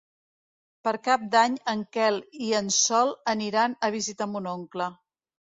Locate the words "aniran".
3.35-3.79